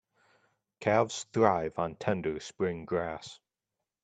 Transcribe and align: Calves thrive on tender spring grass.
Calves 0.79 1.25
thrive 1.31 1.77
on 1.77 1.93
tender 1.95 2.39
spring 2.39 2.85
grass. 2.85 3.39